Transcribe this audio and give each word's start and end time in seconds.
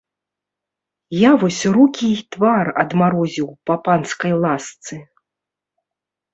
Я 1.15 1.31
вось 1.43 1.59
рукі 1.75 2.09
і 2.15 2.25
твар 2.37 2.73
адмарозіў 2.85 3.47
па 3.69 3.75
панскай 3.87 4.33
ласцы. 4.47 4.95